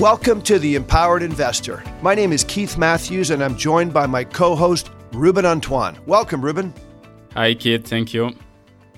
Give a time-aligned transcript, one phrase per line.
[0.00, 1.84] Welcome to the Empowered Investor.
[2.00, 5.98] My name is Keith Matthews, and I'm joined by my co host, Ruben Antoine.
[6.06, 6.72] Welcome, Ruben.
[7.34, 7.86] Hi, Keith.
[7.86, 8.34] Thank you.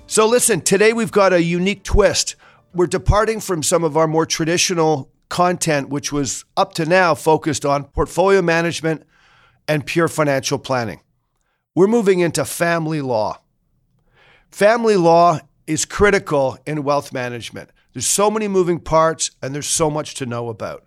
[0.07, 2.37] So, listen, today we've got a unique twist.
[2.73, 7.65] We're departing from some of our more traditional content, which was up to now focused
[7.65, 9.03] on portfolio management
[9.67, 11.01] and pure financial planning.
[11.75, 13.41] We're moving into family law.
[14.49, 15.41] Family law
[15.71, 17.69] is critical in wealth management.
[17.93, 20.85] There's so many moving parts and there's so much to know about.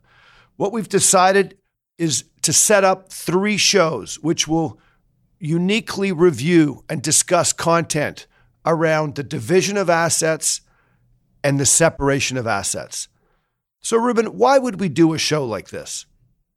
[0.57, 1.57] What we've decided
[1.99, 4.79] is to set up three shows which will
[5.39, 8.27] uniquely review and discuss content
[8.67, 10.61] around the division of assets
[11.43, 13.09] and the separation of assets.
[13.81, 16.07] So, Ruben, why would we do a show like this?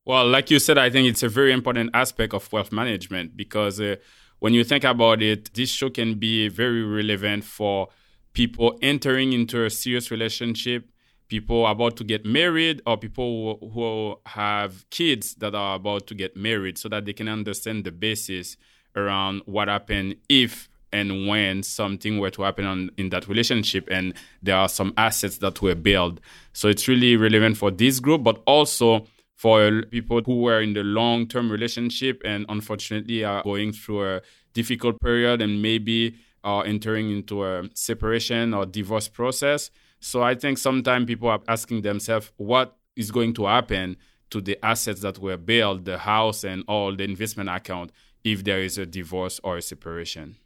[0.05, 3.81] Well, like you said, I think it's a very important aspect of wealth management because
[3.81, 3.97] uh,
[4.39, 7.89] when you think about it, this show can be very relevant for
[8.37, 10.87] people entering into a serious relationship,
[11.27, 16.13] people about to get married, or people who, who have kids that are about to
[16.13, 18.55] get married so that they can understand the basis
[18.95, 24.13] around what happened if and when something were to happen on, in that relationship and
[24.43, 26.19] there are some assets that were built.
[26.53, 30.83] So it's really relevant for this group, but also for people who were in the
[30.83, 34.21] long term relationship and unfortunately are going through a
[34.53, 36.15] difficult period and maybe
[36.47, 39.69] are entering into a separation or divorce process.
[39.99, 43.97] So I think sometimes people are asking themselves what is going to happen
[44.29, 47.91] to the assets that were built, the house and all the investment account,
[48.23, 50.37] if there is a divorce or a separation.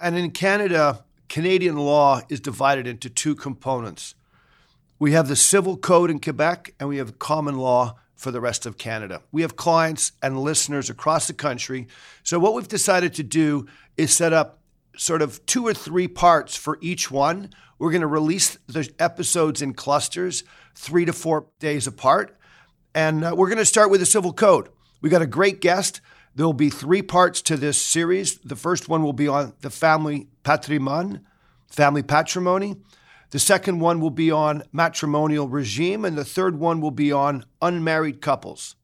[0.00, 4.14] And in Canada, Canadian law is divided into two components.
[4.98, 8.64] We have the civil code in Quebec and we have common law for the rest
[8.64, 9.20] of Canada.
[9.30, 11.86] We have clients and listeners across the country.
[12.22, 13.66] So, what we've decided to do
[13.98, 14.61] is set up
[14.96, 17.50] sort of two or three parts for each one.
[17.78, 20.44] We're going to release the episodes in clusters,
[20.74, 22.36] three to four days apart.
[22.94, 24.68] And uh, we're going to start with the civil code.
[25.00, 26.00] We got a great guest.
[26.34, 28.38] There will be three parts to this series.
[28.38, 31.26] The first one will be on the family patrimoine,
[31.66, 32.76] family patrimony.
[33.30, 36.04] The second one will be on matrimonial regime.
[36.04, 38.76] And the third one will be on unmarried couples.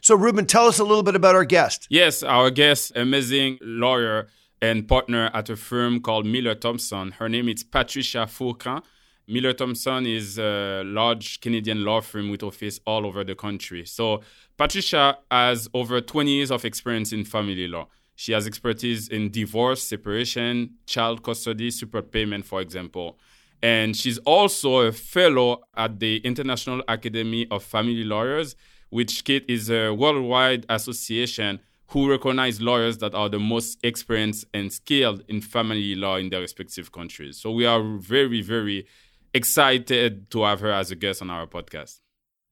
[0.00, 1.86] So, Ruben, tell us a little bit about our guest.
[1.88, 4.28] Yes, our guest, amazing lawyer
[4.70, 7.10] and partner at a firm called Miller Thomson.
[7.12, 8.82] Her name is Patricia Fourcand.
[9.28, 13.84] Miller Thomson is a large Canadian law firm with office all over the country.
[13.84, 14.22] So
[14.56, 17.88] Patricia has over 20 years of experience in family law.
[18.16, 23.18] She has expertise in divorce, separation, child custody, support payment, for example.
[23.62, 28.56] And she's also a fellow at the International Academy of Family Lawyers,
[28.88, 31.60] which Kate is a worldwide association
[31.94, 36.40] who recognize lawyers that are the most experienced and skilled in family law in their
[36.40, 37.40] respective countries.
[37.40, 38.88] So we are very, very
[39.32, 42.00] excited to have her as a guest on our podcast.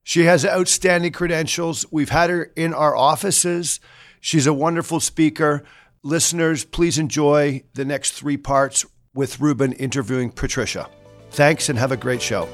[0.04, 1.84] She has outstanding credentials.
[1.90, 3.80] We've had her in our offices.
[4.20, 5.64] She's a wonderful speaker.
[6.04, 10.88] Listeners, please enjoy the next three parts with Ruben interviewing Patricia.
[11.32, 12.46] Thanks and have a great show.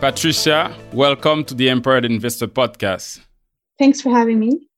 [0.00, 3.20] Patricia, welcome to the Empowered Investor Podcast.
[3.80, 4.68] Thanks for having me.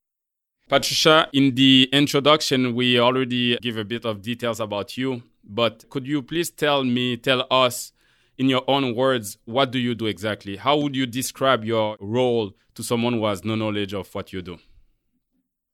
[0.69, 6.07] Patricia, in the introduction, we already give a bit of details about you, but could
[6.07, 7.93] you please tell me, tell us
[8.39, 10.55] in your own words, what do you do exactly?
[10.55, 14.41] How would you describe your role to someone who has no knowledge of what you
[14.41, 14.59] do?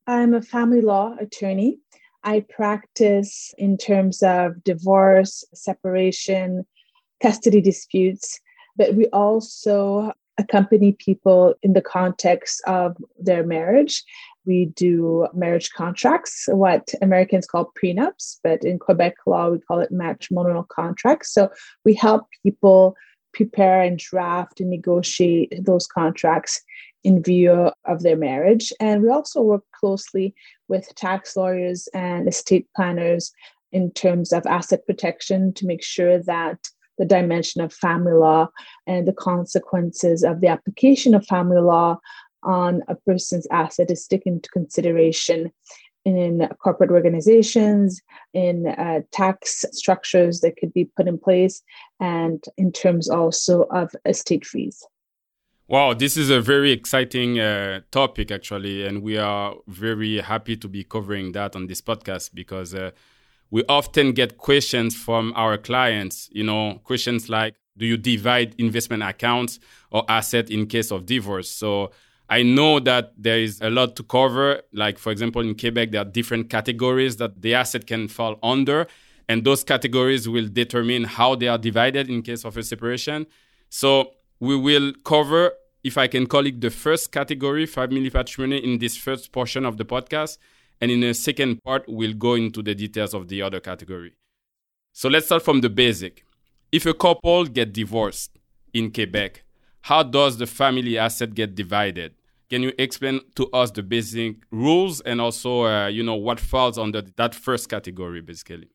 [0.06, 1.80] I'm a family law attorney.
[2.24, 6.64] I practice in terms of divorce, separation,
[7.22, 8.40] custody disputes,
[8.74, 14.04] but we also accompany people in the context of their marriage.
[14.46, 19.90] We do marriage contracts, what Americans call prenups, but in Quebec law, we call it
[19.90, 21.34] matrimonial contracts.
[21.34, 21.50] So
[21.84, 22.94] we help people
[23.34, 26.62] prepare and draft and negotiate those contracts
[27.04, 28.72] in view of their marriage.
[28.80, 30.34] And we also work closely
[30.68, 33.32] with tax lawyers and estate planners
[33.70, 36.68] in terms of asset protection to make sure that
[36.98, 38.48] the dimension of family law
[38.86, 41.98] and the consequences of the application of family law
[42.42, 45.52] on a person's asset is taken into consideration
[46.04, 48.00] in corporate organizations,
[48.32, 51.62] in uh, tax structures that could be put in place,
[52.00, 54.86] and in terms also of estate fees.
[55.66, 60.66] Wow, this is a very exciting uh, topic, actually, and we are very happy to
[60.66, 62.92] be covering that on this podcast because uh,
[63.50, 66.28] we often get questions from our clients.
[66.32, 69.58] You know, questions like, "Do you divide investment accounts
[69.90, 71.90] or asset in case of divorce?" So
[72.28, 74.62] I know that there is a lot to cover.
[74.72, 78.86] Like, for example, in Quebec, there are different categories that the asset can fall under,
[79.28, 83.26] and those categories will determine how they are divided in case of a separation.
[83.70, 85.52] So we will cover,
[85.82, 89.78] if I can call it the first category, family patrimony, in this first portion of
[89.78, 90.36] the podcast.
[90.80, 94.14] And in the second part, we'll go into the details of the other category.
[94.92, 96.24] So let's start from the basic.
[96.70, 98.38] If a couple get divorced
[98.72, 99.44] in Quebec,
[99.82, 102.14] how does the family asset get divided?
[102.50, 106.78] Can you explain to us the basic rules and also, uh, you know, what falls
[106.78, 108.68] under that first category, basically?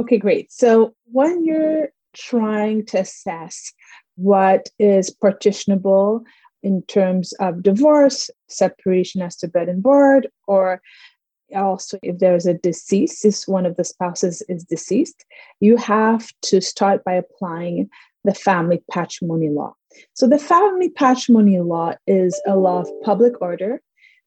[0.00, 0.50] Okay, great.
[0.50, 3.72] So when you're trying to assess
[4.16, 6.24] what is partitionable
[6.62, 10.82] in terms of divorce, separation as to bed and board, or
[11.54, 15.24] also if there's a deceased, if one of the spouses is deceased,
[15.60, 17.88] you have to start by applying
[18.24, 19.74] the family patrimony law.
[20.14, 23.80] So, the family patrimony law is a law of public order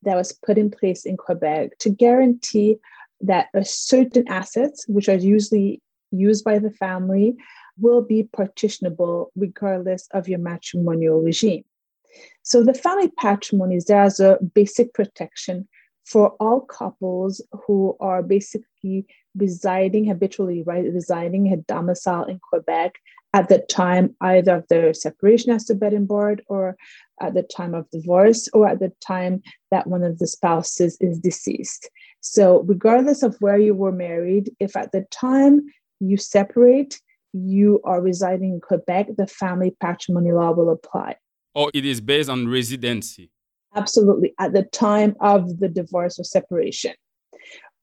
[0.04, 2.78] that was put in place in Quebec to guarantee
[3.22, 5.82] that certain assets, which are usually
[6.12, 7.36] used by the family,
[7.80, 11.64] will be partitionable regardless of your matrimonial regime.
[12.44, 15.68] So, the family patrimony is there as a basic protection
[16.06, 19.06] for all couples who are basically
[19.36, 22.96] residing habitually right, residing a domicile in Quebec
[23.34, 26.78] at the time either of their separation as to bed and board or
[27.20, 29.42] at the time of divorce or at the time
[29.72, 31.90] that one of the spouses is deceased.
[32.22, 35.62] So, regardless of where you were married, if at the time
[36.00, 37.02] you separate,
[37.34, 41.16] you are residing in Quebec, the family patrimony law will apply.
[41.56, 43.32] Or it is based on residency.
[43.76, 46.94] Absolutely, at the time of the divorce or separation.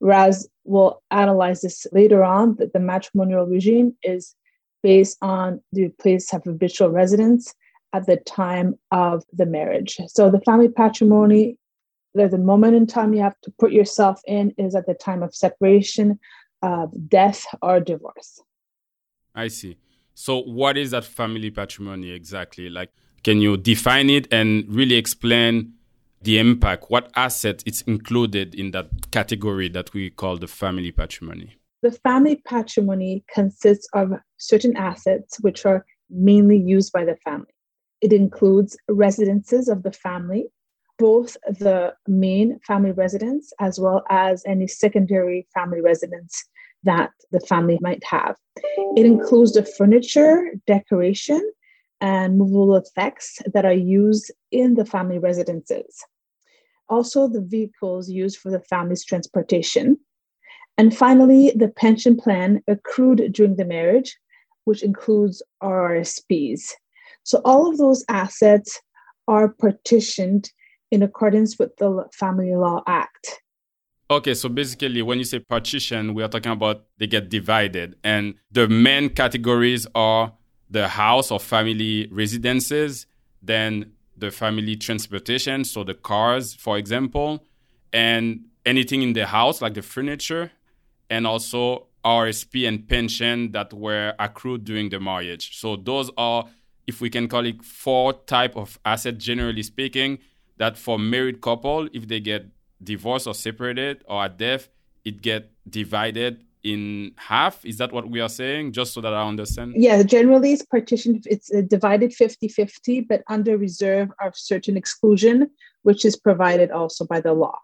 [0.00, 4.34] Raz we'll analyze this later on that the matrimonial regime is
[4.82, 7.54] based on the place of habitual residence
[7.92, 9.98] at the time of the marriage.
[10.08, 11.58] So the family patrimony,
[12.14, 15.22] there's a moment in time you have to put yourself in is at the time
[15.22, 16.18] of separation,
[16.62, 18.40] of death, or divorce.
[19.34, 19.76] I see.
[20.14, 22.68] So what is that family patrimony exactly?
[22.70, 22.90] Like,
[23.22, 25.74] can you define it and really explain
[26.22, 26.86] the impact?
[26.88, 31.56] What asset is included in that category that we call the family patrimony?
[31.82, 37.54] The family patrimony consists of certain assets which are mainly used by the family.
[38.00, 40.48] It includes residences of the family,
[40.98, 46.44] both the main family residence as well as any secondary family residence
[46.82, 48.36] that the family might have.
[48.96, 51.40] It includes the furniture, decoration,
[52.00, 56.04] and movable effects that are used in the family residences.
[56.88, 59.96] Also, the vehicles used for the family's transportation,
[60.78, 64.16] and finally, the pension plan accrued during the marriage,
[64.64, 66.72] which includes RRSPs.
[67.22, 68.80] So all of those assets
[69.28, 70.50] are partitioned
[70.90, 73.42] in accordance with the Family Law Act.
[74.10, 78.34] Okay, so basically, when you say partition, we are talking about they get divided, and
[78.50, 80.32] the main categories are
[80.70, 83.06] the house or family residences,
[83.42, 87.44] then the family transportation, so the cars, for example,
[87.92, 90.52] and anything in the house like the furniture,
[91.08, 95.58] and also RSP and pension that were accrued during the marriage.
[95.58, 96.44] So those are,
[96.86, 100.18] if we can call it, four type of asset, generally speaking,
[100.58, 102.46] that for married couple, if they get
[102.82, 104.68] divorced or separated or at death,
[105.04, 107.64] it get divided in half.
[107.64, 108.72] Is that what we are saying?
[108.72, 109.74] Just so that I understand.
[109.76, 115.50] Yeah, generally it's partitioned, it's uh, divided 50-50, but under reserve of certain exclusion,
[115.82, 117.58] which is provided also by the law.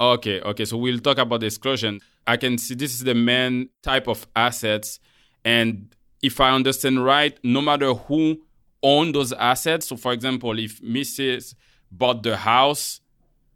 [0.00, 0.64] Okay, okay.
[0.64, 2.00] So we'll talk about the exclusion.
[2.26, 4.98] I can see this is the main type of assets.
[5.44, 8.40] And if I understand right, no matter who
[8.82, 11.54] own those assets, so for example, if Mrs.
[11.92, 13.00] bought the house,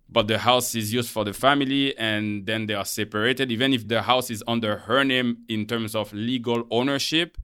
[0.08, 3.88] but the house is used for the family and then they are separated, even if
[3.88, 7.38] the house is under her name in terms of legal ownership,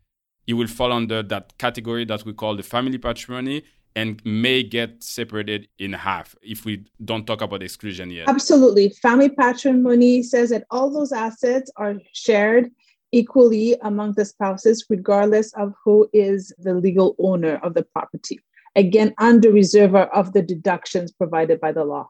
[0.46, 3.62] it will fall under that category that we call the family patrimony
[3.96, 8.28] and may get separated in half if we don't talk about exclusion yet.
[8.28, 8.90] Absolutely.
[8.90, 12.70] Family patrimony says that all those assets are shared
[13.12, 18.38] equally among the spouses, regardless of who is the legal owner of the property.
[18.76, 22.08] Again, under reserve of the deductions provided by the law.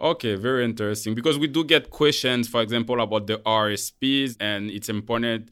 [0.00, 1.14] Okay, very interesting.
[1.14, 5.50] Because we do get questions, for example, about the RSPs, and it's important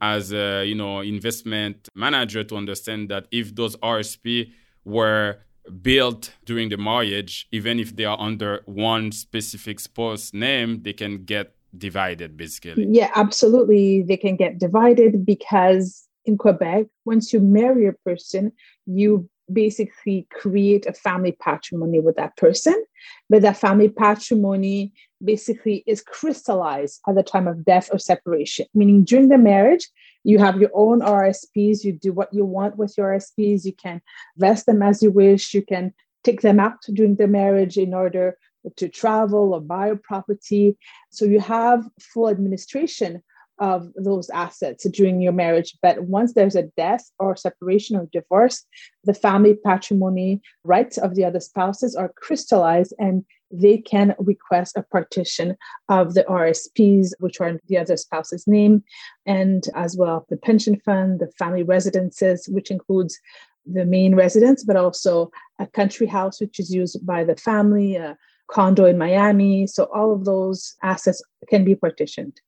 [0.00, 4.52] as a you know investment manager to understand that if those RSP
[4.84, 5.38] were
[5.82, 11.24] built during the marriage, even if they are under one specific spouse name, they can
[11.24, 12.86] get divided basically.
[12.88, 14.02] Yeah, absolutely.
[14.02, 18.52] They can get divided because in Quebec, once you marry a person,
[18.86, 22.84] you basically create a family patrimony with that person.
[23.30, 29.04] But that family patrimony basically is crystallized at the time of death or separation, meaning
[29.04, 29.88] during the marriage,
[30.24, 34.02] you have your own RSPs, you do what you want with your RSPs, you can
[34.36, 38.36] vest them as you wish, you can take them out during the marriage in order
[38.76, 40.76] to travel or buy a property.
[41.10, 43.22] So you have full administration
[43.58, 45.76] of those assets during your marriage.
[45.82, 48.64] But once there's a death or separation or divorce,
[49.04, 54.82] the family patrimony rights of the other spouses are crystallized and they can request a
[54.82, 55.56] partition
[55.88, 58.84] of the RSPs, which are in the other spouse's name,
[59.24, 63.18] and as well the pension fund, the family residences, which includes
[63.64, 68.16] the main residence, but also a country house, which is used by the family, a
[68.50, 69.66] condo in Miami.
[69.66, 72.40] So all of those assets can be partitioned.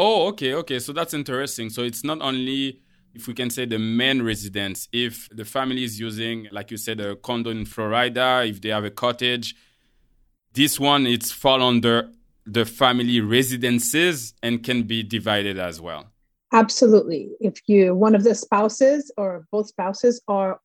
[0.00, 0.78] Oh, okay, okay.
[0.78, 1.70] So that's interesting.
[1.70, 2.80] So it's not only
[3.14, 7.00] if we can say the main residence, if the family is using, like you said,
[7.00, 9.56] a condo in Florida, if they have a cottage,
[10.52, 12.10] this one it's fall under
[12.46, 16.06] the family residences and can be divided as well.
[16.52, 17.30] Absolutely.
[17.40, 20.60] If you one of the spouses or both spouses are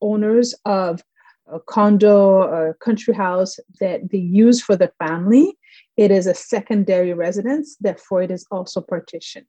[0.00, 1.02] owners of
[1.46, 5.56] a condo or country house that they use for the family,
[5.98, 9.46] it is a secondary residence, therefore it is also partitioned.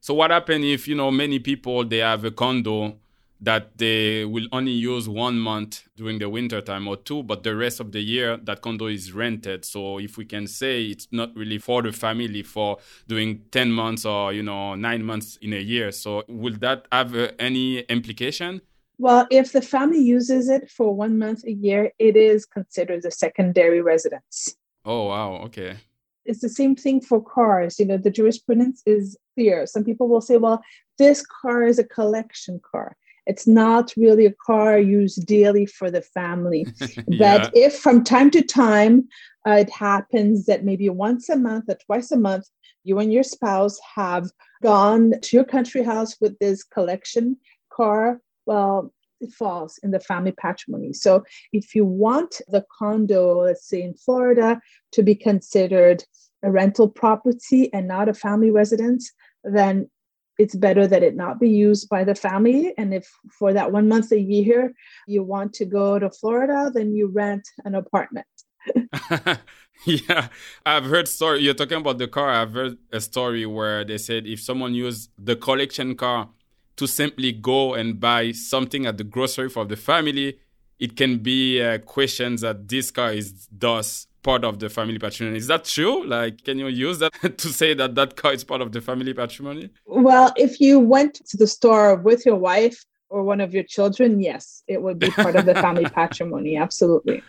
[0.00, 2.96] So what happens if you know many people they have a condo
[3.40, 7.54] that they will only use one month during the winter time or two, but the
[7.54, 9.64] rest of the year that condo is rented.
[9.64, 12.78] So if we can say it's not really for the family for
[13.08, 15.90] doing 10 months or, you know, nine months in a year.
[15.90, 18.60] So will that have uh, any implication?
[18.98, 23.10] Well, if the family uses it for one month a year, it is considered a
[23.10, 24.54] secondary residence.
[24.84, 25.36] Oh, wow.
[25.44, 25.76] Okay.
[26.24, 27.78] It's the same thing for cars.
[27.78, 29.66] You know, the jurisprudence is clear.
[29.66, 30.62] Some people will say, well,
[30.98, 32.96] this car is a collection car.
[33.26, 36.66] It's not really a car used daily for the family.
[36.80, 36.94] yeah.
[37.06, 39.08] But if from time to time
[39.46, 42.46] uh, it happens that maybe once a month or twice a month,
[42.84, 44.28] you and your spouse have
[44.62, 47.36] gone to your country house with this collection
[47.72, 48.92] car well,
[49.30, 50.92] falls in the family patrimony.
[50.92, 54.60] So if you want the condo, let's say in Florida,
[54.92, 56.04] to be considered
[56.42, 59.12] a rental property and not a family residence,
[59.44, 59.90] then
[60.38, 62.74] it's better that it not be used by the family.
[62.78, 64.72] And if for that one month a year
[65.06, 68.26] you want to go to Florida, then you rent an apartment.
[69.84, 70.28] yeah,
[70.64, 71.40] I've heard story.
[71.40, 72.30] You're talking about the car.
[72.30, 76.28] I've heard a story where they said if someone used the collection car
[76.76, 80.38] to simply go and buy something at the grocery for the family,
[80.78, 85.36] it can be uh, questions that this car is thus part of the family patrimony.
[85.36, 86.06] Is that true?
[86.06, 89.14] Like, can you use that to say that that car is part of the family
[89.14, 89.70] patrimony?
[89.86, 94.20] Well, if you went to the store with your wife or one of your children,
[94.20, 96.56] yes, it would be part of the family patrimony.
[96.56, 97.22] Absolutely.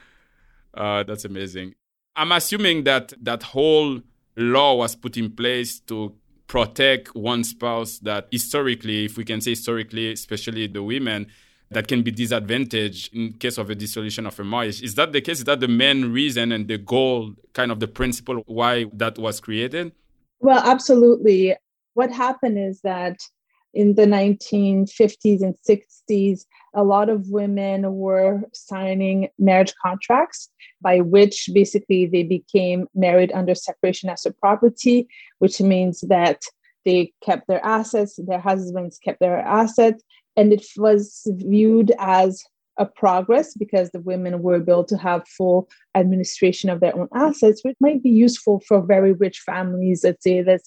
[0.74, 1.76] Uh, that's amazing.
[2.16, 4.02] I'm assuming that that whole
[4.36, 6.14] law was put in place to
[6.48, 11.28] protect one spouse that historically, if we can say historically, especially the women,
[11.72, 14.82] that can be disadvantaged in case of a dissolution of a marriage.
[14.82, 15.40] Is that the case?
[15.40, 19.40] Is that the main reason and the goal, kind of the principle why that was
[19.40, 19.92] created?
[20.40, 21.56] Well, absolutely.
[21.94, 23.20] What happened is that
[23.74, 30.50] in the 1950s and 60s, a lot of women were signing marriage contracts
[30.82, 35.08] by which basically they became married under separation as a property,
[35.40, 36.42] which means that
[36.86, 40.04] they kept their assets, their husbands kept their assets,
[40.36, 42.44] and it was viewed as
[42.78, 47.62] a progress because the women were able to have full administration of their own assets,
[47.64, 50.04] which might be useful for very rich families.
[50.04, 50.62] Let's say that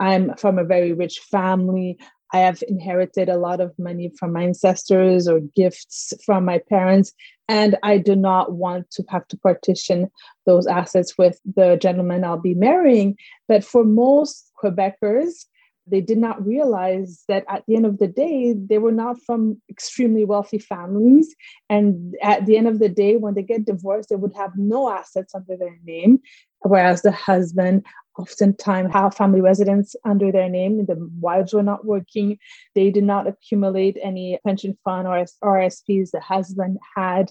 [0.00, 1.98] I'm from a very rich family.
[2.32, 7.12] I have inherited a lot of money from my ancestors or gifts from my parents,
[7.48, 10.10] and I do not want to have to partition
[10.44, 13.16] those assets with the gentleman I'll be marrying.
[13.46, 15.46] But for most Quebecers,
[15.90, 19.60] they did not realize that at the end of the day, they were not from
[19.70, 21.34] extremely wealthy families.
[21.70, 24.90] And at the end of the day, when they get divorced, they would have no
[24.90, 26.20] assets under their name,
[26.60, 27.86] whereas the husband
[28.18, 30.84] oftentimes have family residence under their name.
[30.84, 32.38] The wives were not working.
[32.74, 36.10] They did not accumulate any pension fund or RSPs.
[36.10, 37.30] The husband had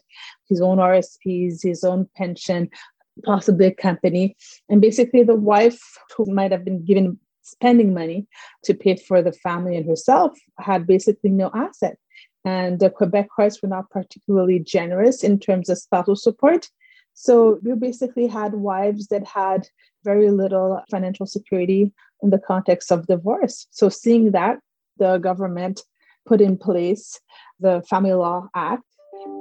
[0.49, 2.69] his own RSPs, his own pension.
[3.25, 4.35] possibly a company.
[4.69, 5.81] And basically, the wife,
[6.15, 8.27] who might have been given spending money
[8.63, 11.97] to pay for the family and herself, had basically no asset.
[12.45, 16.69] And the Quebec courts were not particularly generous in terms of spousal support.
[17.19, 19.67] So we basically had wives that had
[20.03, 23.65] very little financial security in the context of divorce.
[23.71, 24.59] So seeing that,
[24.97, 25.81] the government
[26.27, 27.19] put in place
[27.59, 28.83] the Family Law Act,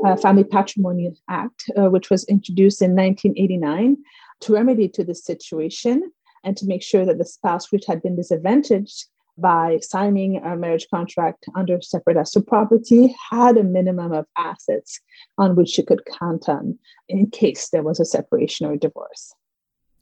[0.06, 3.98] uh, Family Patrimony Act, uh, which was introduced in 1989
[4.40, 6.10] to remedy to this situation
[6.44, 9.04] and to make sure that the spouse which had been disadvantaged
[9.38, 15.00] by signing a marriage contract under separate as to property had a minimum of assets
[15.38, 16.78] on which she could count on
[17.08, 19.34] in case there was a separation or divorce.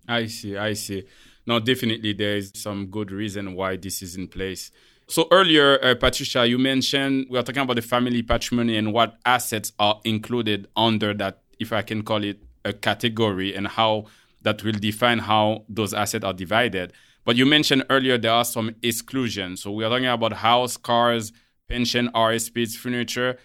[0.08, 1.04] I see, I see.
[1.46, 4.70] Now, definitely there is some good reason why this is in place.
[5.06, 9.18] So earlier, uh, Patricia, you mentioned we are talking about the family patrimony and what
[9.26, 14.06] assets are included under that, if I can call it a category, and how
[14.44, 16.92] that will define how those assets are divided.
[17.24, 19.62] But you mentioned earlier there are some exclusions.
[19.62, 21.32] So we are talking about house, cars,
[21.68, 23.38] pension, RSPs, furniture.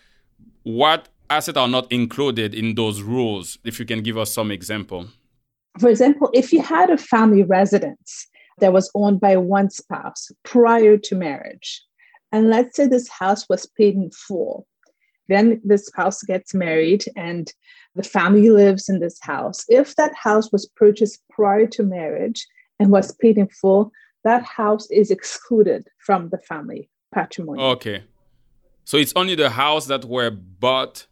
[0.64, 3.58] What assets are not included in those rules?
[3.64, 5.08] If you can give us some example.
[5.80, 8.28] For example, if you had a family residence
[8.60, 11.84] that was owned by one spouse prior to marriage,
[12.32, 14.68] and let's say this house was paid in full,
[15.30, 17.54] then the spouse gets married and
[17.96, 19.66] the family lives in this house.
[19.70, 22.46] If that house was purchased prior to marriage,
[22.80, 23.92] and was paid in full,
[24.24, 27.62] that house is excluded from the family patrimony.
[27.62, 28.04] Okay.
[28.86, 31.06] So it's only the house that were bought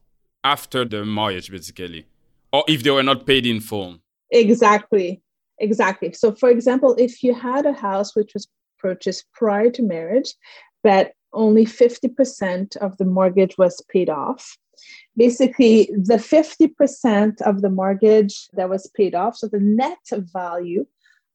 [0.43, 2.05] after the marriage, basically,
[2.51, 3.99] or if they were not paid in full.
[4.31, 5.21] Exactly.
[5.59, 6.13] Exactly.
[6.13, 8.47] So, for example, if you had a house which was
[8.79, 10.33] purchased prior to marriage,
[10.83, 14.57] but only 50% of the mortgage was paid off,
[15.15, 20.85] basically the 50% of the mortgage that was paid off, so the net value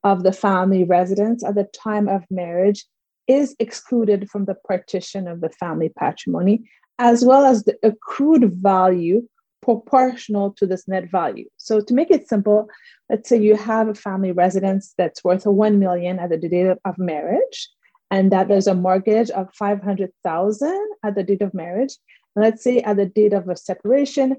[0.05, 2.85] of the family residence at the time of marriage
[3.29, 9.27] is excluded from the partition of the family patrimony, as well as the accrued value
[9.63, 11.49] proportional to this net value.
[11.57, 12.69] So to make it simple,
[13.09, 16.99] let's say you have a family residence that's worth 1 million at the date of
[16.99, 17.71] marriage,
[18.13, 21.97] and that there's a mortgage of 500,000 at the date of marriage.
[22.37, 24.37] Let's say at the date of a separation,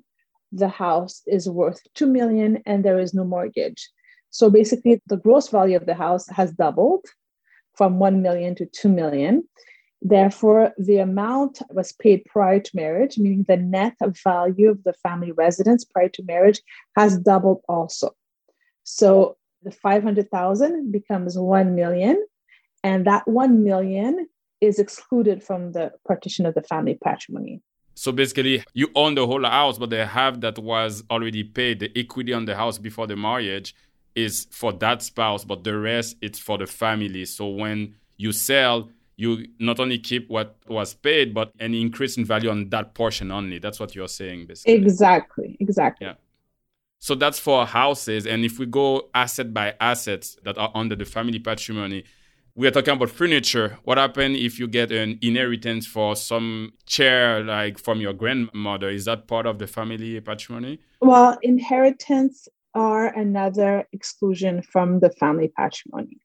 [0.51, 3.89] the house is worth 2 million and there is no mortgage.
[4.29, 7.05] So basically, the gross value of the house has doubled
[7.73, 9.49] from 1 million to 2 million.
[10.03, 15.31] Therefore, the amount was paid prior to marriage, meaning the net value of the family
[15.31, 16.61] residence prior to marriage
[16.95, 18.11] has doubled also.
[18.83, 22.23] So the 500,000 becomes 1 million,
[22.83, 24.27] and that 1 million
[24.61, 27.61] is excluded from the partition of the family patrimony.
[27.95, 31.91] So basically, you own the whole house, but the half that was already paid, the
[31.97, 33.75] equity on the house before the marriage,
[34.15, 37.25] is for that spouse, but the rest it's for the family.
[37.25, 42.25] So when you sell, you not only keep what was paid, but an increase in
[42.25, 43.59] value on that portion only.
[43.59, 44.73] That's what you're saying, basically.
[44.73, 45.57] Exactly.
[45.59, 46.07] Exactly.
[46.07, 46.13] Yeah.
[46.99, 48.25] So that's for houses.
[48.25, 52.05] And if we go asset by assets that are under the family patrimony,
[52.55, 53.77] we are talking about furniture.
[53.83, 58.89] What happens if you get an inheritance for some chair, like from your grandmother?
[58.89, 60.79] Is that part of the family patrimony?
[61.01, 66.17] Well, inheritance are another exclusion from the family patrimony.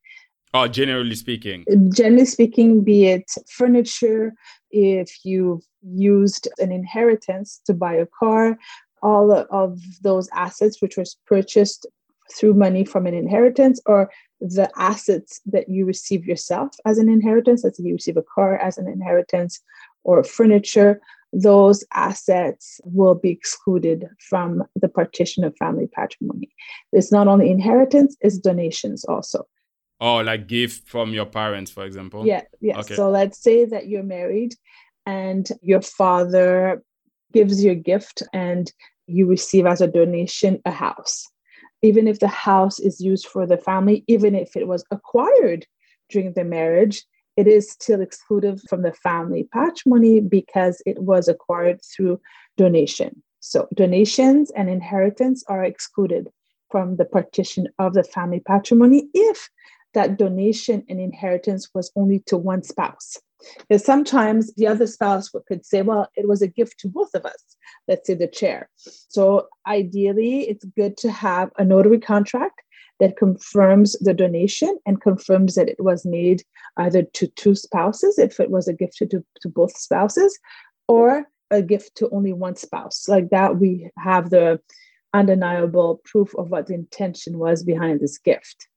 [0.54, 1.64] Oh, generally speaking.
[1.94, 4.32] Generally speaking, be it furniture,
[4.70, 8.58] if you've used an inheritance to buy a car,
[9.02, 11.86] all of those assets which was purchased
[12.32, 17.64] through money from an inheritance or the assets that you receive yourself as an inheritance,
[17.64, 19.60] let's say you receive a car as an inheritance
[20.04, 21.00] or furniture,
[21.32, 26.48] those assets will be excluded from the partition of family patrimony.
[26.92, 29.46] It's not only inheritance, it's donations also.
[30.00, 32.26] Oh, like gift from your parents, for example?
[32.26, 32.78] Yeah, yeah.
[32.78, 32.94] Okay.
[32.94, 34.54] So let's say that you're married
[35.06, 36.82] and your father
[37.32, 38.72] gives you a gift and
[39.06, 41.26] you receive as a donation a house.
[41.82, 45.66] Even if the house is used for the family, even if it was acquired
[46.08, 47.04] during the marriage,
[47.36, 52.20] it is still excluded from the family patrimony because it was acquired through
[52.56, 53.22] donation.
[53.40, 56.30] So donations and inheritance are excluded
[56.70, 59.48] from the partition of the family patrimony if
[59.94, 63.18] that donation and inheritance was only to one spouse.
[63.68, 67.24] Because sometimes the other spouse could say, well, it was a gift to both of
[67.24, 67.42] us,
[67.86, 68.68] let's say the chair.
[68.76, 72.60] So ideally, it's good to have a notary contract
[73.00, 76.42] that confirms the donation and confirms that it was made
[76.78, 80.36] either to two spouses, if it was a gift to, to both spouses,
[80.88, 83.08] or a gift to only one spouse.
[83.08, 84.60] Like that, we have the
[85.14, 88.68] undeniable proof of what the intention was behind this gift.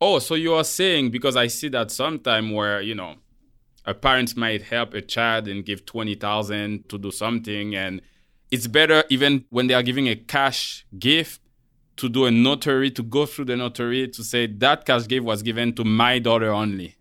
[0.00, 3.16] Oh, so you are saying because I see that sometime where, you know,
[3.88, 8.02] a parent might help a child and give 20,000 to do something and
[8.50, 11.40] it's better even when they are giving a cash gift
[11.96, 15.42] to do a notary to go through the notary to say that cash gift was
[15.42, 16.94] given to my daughter only.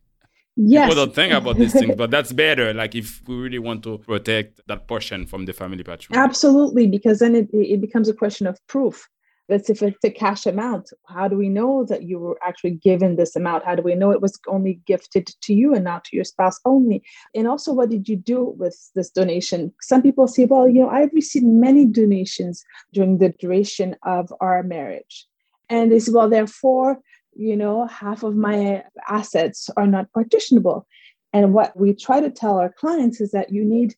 [0.55, 0.89] Yes.
[0.89, 2.73] People don't think about these things, but that's better.
[2.73, 6.23] Like if we really want to protect that portion from the family patrimony.
[6.23, 9.07] Absolutely, because then it, it becomes a question of proof.
[9.49, 10.91] That's if it's a cash amount.
[11.07, 13.63] How do we know that you were actually given this amount?
[13.63, 16.59] How do we know it was only gifted to you and not to your spouse
[16.65, 17.01] only?
[17.33, 19.73] And also, what did you do with this donation?
[19.81, 24.63] Some people say, well, you know, I've received many donations during the duration of our
[24.63, 25.25] marriage.
[25.69, 26.99] And they say, well, therefore,
[27.33, 30.87] you know, half of my assets are not partitionable.
[31.33, 33.95] And what we try to tell our clients is that you need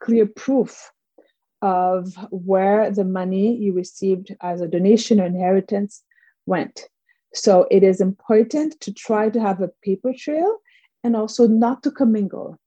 [0.00, 0.92] clear proof
[1.62, 6.02] of where the money you received as a donation or inheritance
[6.46, 6.88] went.
[7.34, 10.58] So it is important to try to have a paper trail
[11.04, 12.58] and also not to commingle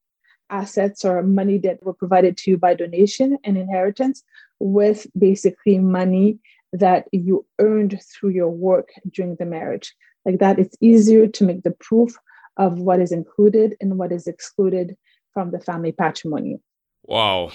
[0.50, 4.24] assets or money that were provided to you by donation and inheritance
[4.60, 6.40] with basically money
[6.74, 9.96] that you earned through your work during the marriage.
[10.26, 12.16] Like that, it's easier to make the proof
[12.58, 14.96] of what is included and what is excluded
[15.34, 16.60] from the family patrimony.
[17.04, 17.52] Wow.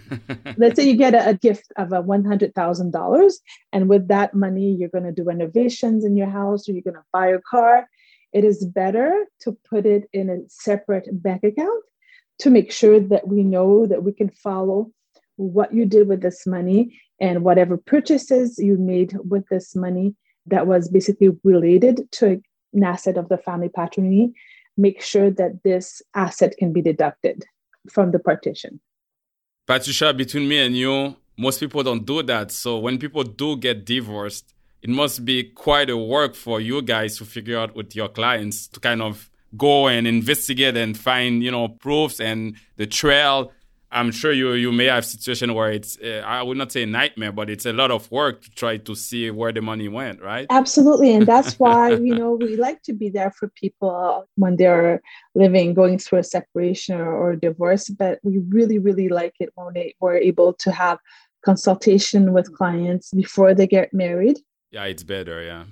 [0.56, 3.32] Let's say you get a, a gift of uh, a $100,000,
[3.72, 6.94] and with that money, you're going to do renovations in your house or you're going
[6.94, 7.88] to buy a car.
[8.32, 11.84] It is better to put it in a separate bank account
[12.40, 14.90] to make sure that we know that we can follow
[15.36, 20.14] what you did with this money and whatever purchases you made with this money
[20.46, 22.40] that was basically related to
[22.72, 24.32] an asset of the family patrimony,
[24.76, 27.44] make sure that this asset can be deducted
[27.90, 28.80] from the partition.
[29.66, 32.52] Patricia, between me and you, most people don't do that.
[32.52, 37.18] So when people do get divorced, it must be quite a work for you guys
[37.18, 41.50] to figure out with your clients to kind of go and investigate and find, you
[41.50, 43.52] know, proofs and the trail
[43.90, 46.86] I'm sure you you may have situation where it's uh, I would not say a
[46.86, 50.20] nightmare, but it's a lot of work to try to see where the money went,
[50.20, 50.46] right?
[50.50, 55.00] Absolutely, and that's why you know we like to be there for people when they're
[55.34, 57.88] living, going through a separation or, or divorce.
[57.88, 60.98] But we really, really like it when they, we're able to have
[61.44, 64.38] consultation with clients before they get married.
[64.72, 65.44] Yeah, it's better.
[65.44, 65.64] Yeah,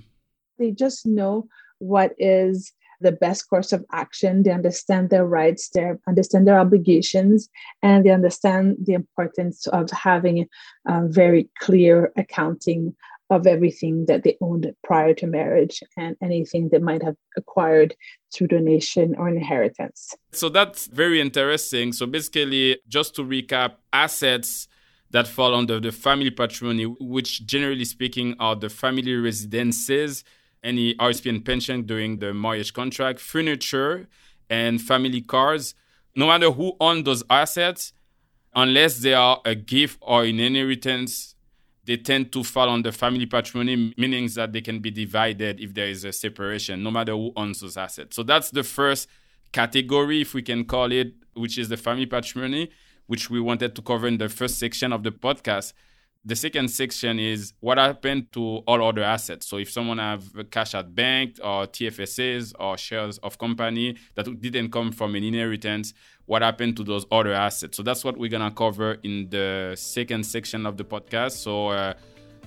[0.57, 1.47] they just know
[1.79, 2.71] what is
[3.01, 4.43] the best course of action.
[4.43, 7.49] They understand their rights, they understand their obligations,
[7.81, 10.47] and they understand the importance of having
[10.87, 12.95] a very clear accounting
[13.31, 17.95] of everything that they owned prior to marriage and anything they might have acquired
[18.33, 20.13] through donation or inheritance.
[20.31, 21.91] So that's very interesting.
[21.91, 24.67] So basically, just to recap, assets
[25.09, 30.23] that fall under the family patrimony, which generally speaking are the family residences
[30.65, 34.07] any RSP and pension during the marriage contract, furniture,
[34.49, 35.75] and family cars.
[36.15, 37.93] No matter who owns those assets,
[38.55, 41.35] unless they are a gift or an inheritance,
[41.85, 45.73] they tend to fall on the family patrimony, meaning that they can be divided if
[45.73, 48.15] there is a separation, no matter who owns those assets.
[48.15, 49.07] So that's the first
[49.51, 52.71] category, if we can call it, which is the family patrimony,
[53.07, 55.73] which we wanted to cover in the first section of the podcast.
[56.27, 59.45] The second section is what happened to all other assets.
[59.45, 64.71] So if someone have cash at bank or TFSAs or shares of company that didn't
[64.71, 65.93] come from an inheritance,
[66.25, 67.77] what happened to those other assets?
[67.77, 71.33] So that's what we're gonna cover in the second section of the podcast.
[71.33, 71.93] So uh,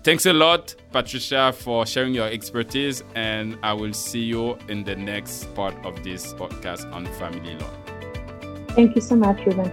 [0.02, 4.96] thanks a lot, Patricia, for sharing your expertise, and I will see you in the
[4.96, 7.70] next part of this podcast on family law.
[8.70, 9.72] Thank you so much, Ruben.